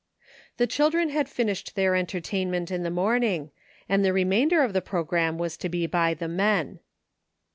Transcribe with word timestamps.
The 0.57 0.65
children 0.65 1.09
had 1.09 1.29
finished 1.29 1.75
their 1.75 1.93
entertainment 1.93 2.71
in 2.71 2.81
the 2.81 2.89
morning, 2.89 3.51
and 3.87 4.03
the 4.03 4.13
remainder 4.13 4.63
of 4.63 4.73
the 4.73 4.81
program 4.81 5.37
was 5.37 5.55
to 5.57 5.69
be 5.69 5.85
by 5.85 6.15
the 6.15 6.27
men. 6.27 6.79